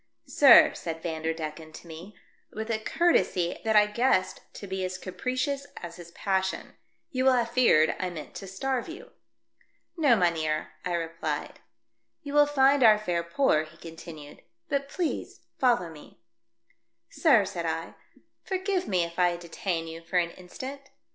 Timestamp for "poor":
13.23-13.63